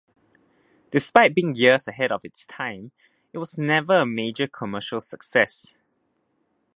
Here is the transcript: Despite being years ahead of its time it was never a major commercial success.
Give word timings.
Despite 0.89 1.35
being 1.35 1.53
years 1.53 1.87
ahead 1.87 2.11
of 2.11 2.25
its 2.25 2.43
time 2.47 2.91
it 3.33 3.37
was 3.37 3.55
never 3.55 3.97
a 3.97 4.05
major 4.07 4.47
commercial 4.47 4.99
success. 4.99 5.75